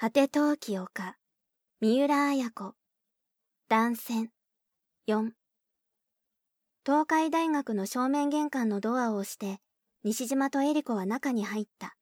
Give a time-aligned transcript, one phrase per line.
[0.00, 1.16] 果て陶器丘、
[1.80, 2.74] 三浦綾子、
[3.68, 4.30] 断線、
[5.08, 5.32] 4。
[6.86, 9.58] 東海大学の正面玄関のドアを押して、
[10.04, 11.96] 西島とエリコは中に入った。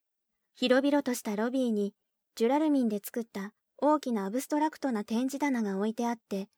[0.57, 1.95] 広々としたロビーに、
[2.35, 6.51] ジュラルミンで作った大きなアブストラクトな展示棚が置いてあって、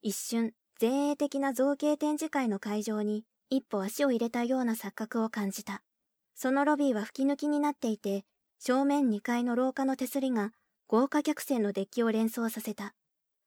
[0.00, 5.82] 一瞬、前衛的な造形展示会の会場に一歩足を入れたような錯覚を感じた。
[6.34, 8.24] そのロビーは吹き抜きになっていて、
[8.58, 10.52] 正面2階の廊下の手すりが
[10.88, 12.94] 豪華客船のデッキを連想させた。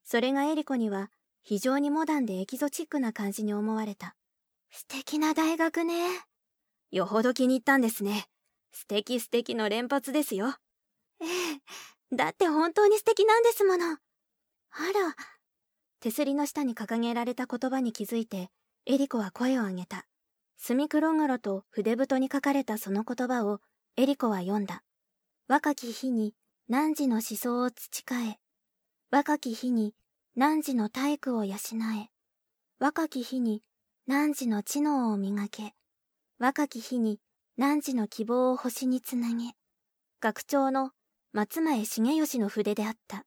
[0.04, 1.10] それがエリコには
[1.42, 4.16] 非常にモダンでエキゾチックな感じに思われた。
[4.72, 5.96] 素敵な大学ね。
[6.92, 8.26] よほど気に入ったんですね。
[8.72, 10.56] 素敵素敵の連発ですよ。
[11.22, 12.16] ええ。
[12.16, 13.86] だって本当に素敵なんですもの。
[13.86, 14.00] あら。
[16.02, 18.50] 手すりの下に掲げられた言葉に気づいて、
[18.86, 20.06] エリコは声を上げた。
[20.58, 23.60] 墨黒黒と筆太に書かれたその言葉を
[23.96, 24.84] エリコは読んだ。
[25.48, 26.34] 若き日に
[26.72, 28.38] 汝の思想を培え。
[29.10, 29.96] 若き日に
[30.36, 32.10] 汝の体育を養え。
[32.78, 33.64] 若き日に
[34.08, 35.74] 汝の知能を磨け。
[36.38, 37.20] 若き日に
[37.58, 39.54] 汝の希望を星につなげ。
[40.22, 40.92] 学長の
[41.34, 43.26] 松前重義の筆であった。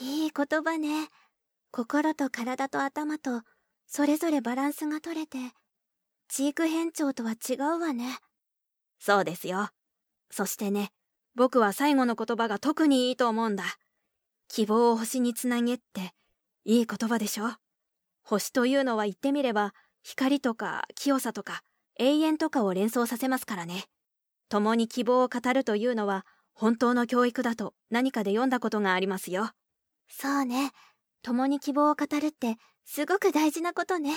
[0.00, 1.08] いい言葉ね。
[1.70, 3.42] 心と体と頭と
[3.86, 5.38] それぞれバランスが取れて、
[6.26, 8.18] チーク変調とは違うわね。
[8.98, 9.68] そうですよ。
[10.30, 10.90] そしてね、
[11.36, 13.64] 僕は最後の言葉が特にいいと思うんだ。
[14.48, 16.12] 希望を星につなげって、
[16.64, 17.50] いい言葉でしょ？
[18.22, 21.60] 星というのは言ってみれば、光とか清さとか
[21.98, 23.84] 永遠とかを連想させますからね。
[24.48, 29.50] 共に希望を語るというのは、本当の教育だと何かで読んだことがありますよ。
[30.08, 30.70] そうね。
[31.22, 34.14] 共に希望を語るってすごく大事なことね。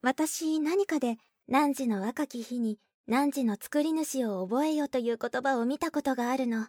[0.00, 6.66] 私何かで汝の若き日に汝の作り主を覚えよという言葉を見たことがあるの。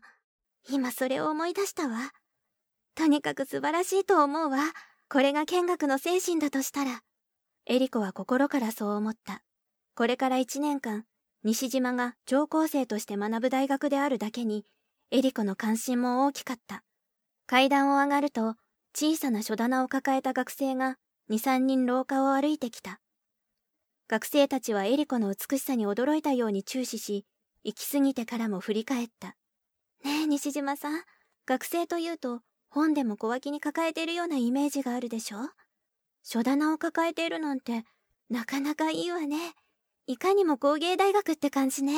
[0.70, 2.12] 今それを思い出したわ。
[2.96, 4.60] とにかく素晴らしいと思うわ。
[5.10, 7.02] これが見学の精神だとしたら。
[7.68, 9.44] エリコは心からそう思った。
[9.96, 11.06] これから一年間、
[11.44, 14.66] 西島が上校生として学ぶ大学であるだけに、
[15.12, 16.84] エリコの関心も大きかった。
[17.48, 18.56] 階段を上がると、
[18.94, 20.98] 小さな書棚を抱えた学生が
[21.30, 23.00] 2、3人廊下を歩いてきた。
[24.08, 27.26] 学生たちはエリコの美しさに驚いたように注視し、
[27.64, 29.30] 行き過ぎてからも振り返った。
[30.04, 31.02] ねえ、西島さん。
[31.48, 35.38] 学生というと、本でも小脇に抱えているようなイメージがあるでしょ？
[36.22, 37.84] 書棚を抱えているなんて、
[38.30, 39.54] なかなかいいわね。
[40.06, 41.98] いかにも工芸大学って感じね。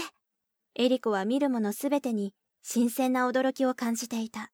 [0.75, 4.51] エリコは見るものすべてに新鮮な驚きを感じていた。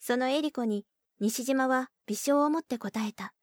[0.00, 0.86] そのエリコに、
[1.20, 3.34] 西島は微笑を持って答えた。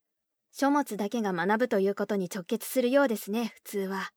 [0.55, 4.11] 書物だけが学ぶということに直結するようですね、普通は。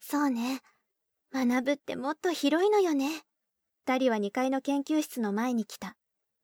[0.00, 0.60] そうね。
[1.32, 3.22] 学ぶってもっと広いのよね。
[3.86, 5.96] 二人は2階の研究室の前に来た。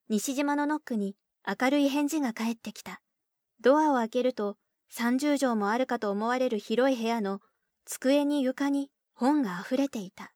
[0.09, 3.01] 西島のノックに明るい返事が返ってきた。
[3.61, 4.57] ドアを開けると
[4.95, 7.41] 30畳もあるかと思われる広い部屋の
[7.85, 10.33] 机に床に本が溢れていた。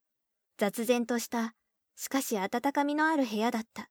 [0.58, 1.54] 雑然とした、
[1.94, 3.88] しかし温かみのある部屋だった。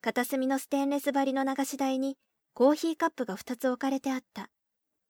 [0.00, 2.16] 片隅のステンレス張りの流し台に
[2.52, 4.48] コーヒーカップが2つ置かれてあった。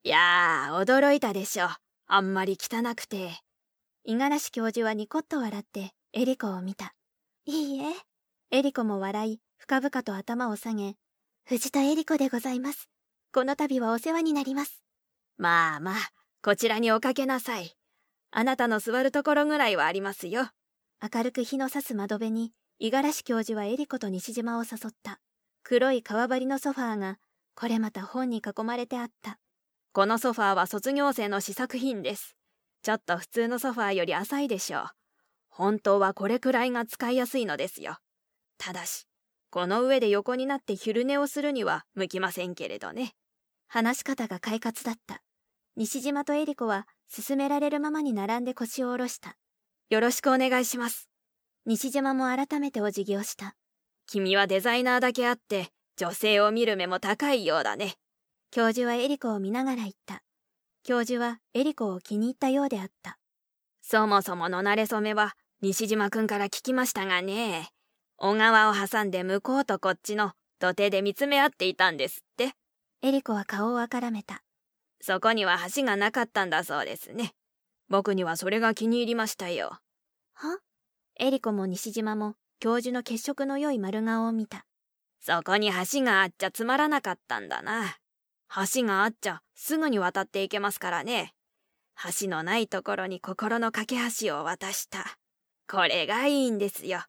[0.09, 1.69] やー、驚いたでしょ。
[2.07, 3.31] あんまり汚くて。
[4.05, 6.95] 五十嵐教授はニコッと笑ってエリコを見た。
[7.45, 7.87] いいえ。
[8.53, 10.95] エリコも笑い、深々と頭を下げ、
[11.45, 12.89] 藤田エリコでございます。
[13.33, 14.81] この度はお世話になります。
[15.39, 15.95] まあまあ、
[16.41, 17.73] こちらにおかけなさい。
[18.31, 20.49] あなたの座るところぐらいはありますよ。
[21.03, 25.19] 明るく日の差す窓辺に、五十嵐教授はエリコと西島を誘った。
[25.65, 27.19] 黒い革張りのソファーが、
[27.57, 29.41] これまた本に囲まれてあった。
[29.97, 32.37] このソファーは卒業生の試作品です。
[32.83, 34.89] ちょっと普通のソファーより浅いでしょう。
[35.49, 37.97] 本当はこれくらいが使いやすいのですよ。
[38.59, 39.07] ただし、
[39.49, 43.15] この上で横になって昼寝をするには向きませんけれどね。
[43.69, 45.23] 話し方が快活だった。
[45.77, 49.39] 西島とエリコは勧められるままに並んで腰を下ろした。
[49.89, 51.09] よろしくお願いします。
[51.65, 53.55] 西島も改めてお辞儀をした。
[54.07, 57.97] 君はデザイナーだけあって、女性を見る目も高いようだね。
[58.51, 60.23] 教授はエリコを見ながら言った。
[60.83, 63.19] 教授はエリコを気に入ったようであった。
[63.83, 67.71] そもそもの馴れ初めは西島くんから聞きましたがね。
[68.17, 72.53] 小川を挟んで向こうとこっちの土手で見つめ合っていたんですって。
[73.03, 74.43] エリコは顔をあからめた。
[75.01, 77.35] そこには橋がなかったんだそうですね。
[77.89, 79.79] 僕にはそれが気に入りましたよ。
[80.35, 80.59] は？
[81.19, 84.65] エリコも西島も教授の血色の良い丸顔を見た。
[85.21, 87.97] そこに橋があっちゃつまらなかったんだな。
[88.75, 91.35] 橋があっちゃすぐに渡っていけますからね。
[92.21, 95.19] 橋のないところに心の架け橋を渡した。
[95.69, 97.01] これがいいんですよ。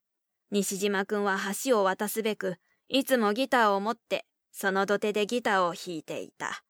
[0.50, 2.56] 西島くんは橋を渡すべく、
[2.88, 6.64] いつもギターを持って、その土手でギターを弾いていた。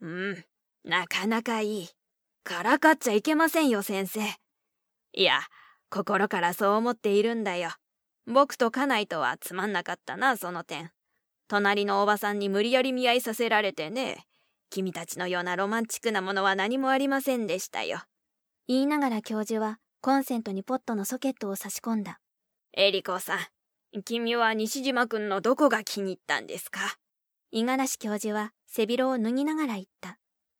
[0.00, 0.44] うん、
[0.84, 1.88] なかなかいい。
[2.44, 4.20] からかっちゃいけませんよ、先生。
[5.12, 5.40] いや、
[5.90, 7.70] 心からそう思っているんだよ。
[8.26, 10.92] 僕と家内とはつまんなかったな、その点。
[11.48, 14.26] 隣のおばさんに無理やり見合いさせられてね。
[14.70, 18.00] 君たちのようなロマンチックなものは何もありませんでしたよ。
[18.66, 22.18] 言いながら教授はコンセントにポットのソケットを差し込んだ。
[22.72, 26.80] エリコさん、君は西島君のどこが気に入ったんですか？
[27.52, 30.18] 五十嵐教授は背広を脱ぎながら言った。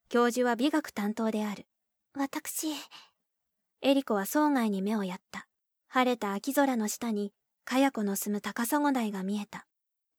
[0.09, 1.67] 教授は美学担当である。
[2.15, 2.69] 私。
[3.83, 5.47] エリコは総外に目をやった。
[5.89, 7.33] 晴れた秋空の下に、
[7.65, 9.67] かや子の住む高砂台が見えた。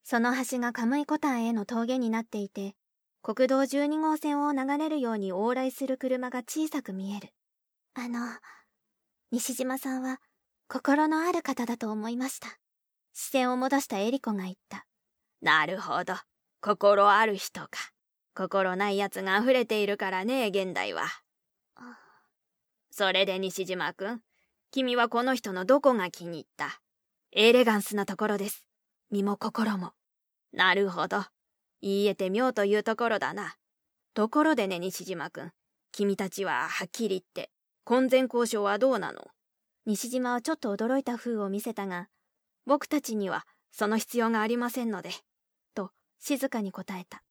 [0.09, 2.75] その橋がカムイコタンへの峠になっていて、
[3.21, 7.33] 国道12号線を流れるように往来する車が小さく見える。
[7.93, 8.21] あの、
[9.31, 10.19] 西島さんは
[10.69, 12.47] 心のある方だと思いました。
[13.11, 14.85] 視線を戻したエリコが言った。
[15.41, 16.13] なるほど。
[16.61, 17.67] 心ある人か。
[18.33, 21.03] 心ない奴が溢れているからね、現代は。
[22.91, 24.21] それで西島くん、
[24.71, 26.79] 君はこの人のどこが気に入った？
[27.33, 28.65] エレガンスなところです。
[29.11, 29.91] 身も心も。
[30.57, 31.23] なるほど。
[31.83, 33.57] 言い得て妙というところだな。
[34.15, 35.51] ところでね、西島くん。
[35.91, 37.51] 君たちははっきり言って、
[37.83, 39.27] 婚前交渉はどうなの？
[39.85, 42.09] 西島はちょっと驚いた風を見せたが、
[42.65, 45.11] 僕たちにはその必要がありませんので、
[45.75, 47.21] と静かに答えた。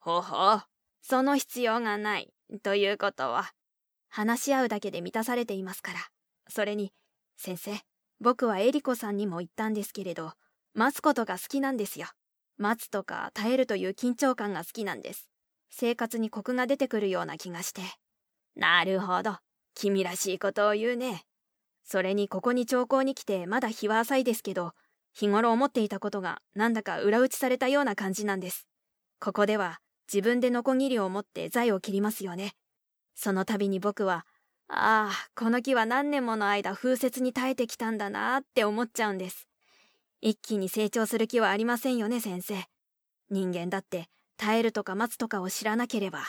[0.00, 0.62] ほほう、
[1.00, 2.34] その必要がない、
[2.64, 3.52] ということは、
[4.08, 6.00] 話し合うだけで満たされていますから。
[6.48, 6.92] それに、
[7.36, 7.78] 先生、
[8.20, 10.32] 僕はエリコさんにも言ったんですけれど、
[10.74, 12.08] 待つことが好きなんですよ。
[12.56, 15.28] 待つとか耐えるという緊張感が好きなんです。
[15.70, 17.82] 生活にコクが出てくるような気がして。
[18.54, 19.38] なるほど。
[19.74, 21.24] 君らしいことを言うね。
[21.84, 24.72] それにここに長考に来てまだ日は浅いですけど、
[25.12, 28.66] 日頃思っていたことがなんだか裏打ちされたような感じなんです。
[29.20, 29.80] ここでは
[30.12, 32.54] 自分でノコギリを持って財を切りますよね。
[33.14, 34.26] その度に僕は、
[34.68, 39.46] ああ、この木は何年もの間風雪に耐えてきたんだなって思っちゃうんです。
[40.26, 42.54] 一気に成長する気はありませんよね、先生。
[43.28, 44.06] 人間だって
[44.38, 46.20] 耐えるとか待つとかを知らなければ。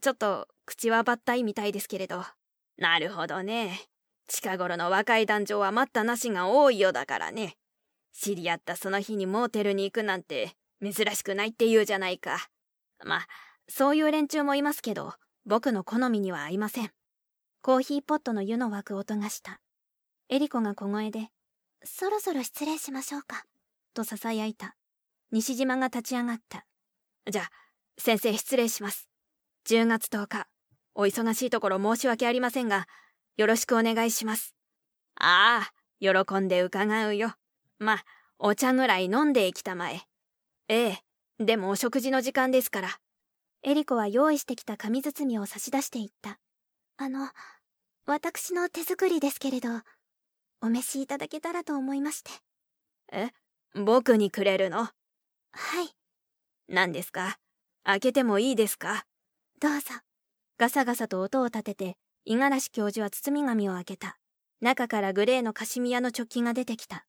[0.00, 2.24] ちょっと口はばったいみたいですけれど。
[2.78, 3.82] なるほどね。
[4.28, 7.58] 近頃の若い男女は待ったなしが多いようだからね。
[8.14, 10.52] 知り合ったその日にモーテルに行くなんて
[10.82, 12.48] 珍しくないって言うじゃないか。
[13.04, 13.26] まあ、
[13.68, 15.12] そういう連中もいますけど、
[15.44, 16.90] 僕の好みには合いません。
[17.60, 19.60] コーヒーポットの湯の沸く音がした。
[20.30, 21.28] エリコが小声で、
[21.84, 23.44] そろそろ失礼しましょうか、
[23.94, 24.76] と囁いた。
[25.30, 26.64] 西島が立ち上がった。
[27.30, 27.50] じゃあ、
[27.98, 29.08] 先生失礼します。
[29.64, 30.48] 10月10日、
[30.94, 32.86] お忙しいところ申し訳ありませんが、
[33.36, 34.54] よろしくお願いします。
[35.16, 37.34] ああ、喜んで伺うよ。
[37.78, 38.02] ま、
[38.38, 40.00] お茶ぐらい飲んでいきたまえ。
[40.68, 40.98] ええ、
[41.38, 43.00] でもお食事の時間ですから。
[43.62, 46.38] エリコは用意してきた紙包みを差し出していった。
[46.96, 47.28] あの、
[48.06, 49.68] 私の手作りですけれど、
[50.60, 52.30] お召しいただけたらと思いまして。
[53.12, 53.30] え
[53.74, 54.78] 僕にくれるの？
[54.78, 54.90] は
[55.82, 55.94] い。
[56.68, 57.38] 何ですか？
[57.84, 59.04] 開けてもいいですか？
[59.60, 59.94] どうぞ。
[60.58, 61.96] ガサガサと音を立てて、
[62.26, 64.18] 五十嵐教授は包み紙を開けた。
[64.60, 67.06] 中からグレーのカシミヤのチョッキが出てきた。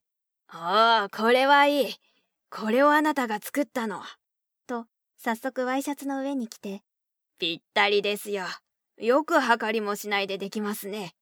[0.48, 1.96] ああ、これはいい。
[2.50, 4.02] これをあなたが作ったの。
[5.22, 6.82] 早速ワイシャツの上に来て、
[7.40, 8.46] ぴったりですよ。
[8.98, 11.14] よく測りもしないでできますね。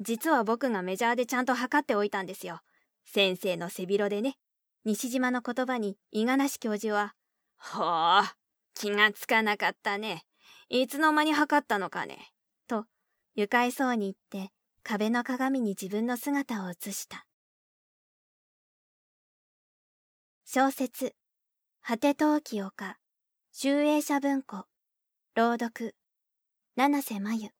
[0.00, 2.60] 実は僕がメジャーでちゃんと測っておいたんですよ。
[3.04, 4.36] 先生の背広でね。
[4.84, 7.14] 西島の言葉に五十嵐教授は、
[7.56, 8.24] ほう、
[8.74, 10.24] 気がつかなかったね。
[10.68, 12.32] いつの間に測ったのかね。
[12.68, 12.84] と、
[13.34, 17.26] 愉快そうに言って、壁の鏡に自分の姿を映した。
[20.44, 21.16] 小説、
[21.82, 22.96] 果て陶器丘
[23.52, 24.66] 集英社文庫
[25.34, 25.96] 朗読
[26.76, 27.55] 七瀬真由